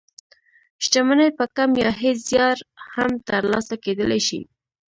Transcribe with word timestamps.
شتمني 0.85 1.29
په 1.37 1.45
کم 1.55 1.69
يا 1.83 1.89
هېڅ 2.01 2.17
زيار 2.29 2.57
هم 2.93 3.11
تر 3.27 3.41
لاسه 3.51 3.75
کېدلای 3.83 4.21
شي. 4.27 4.39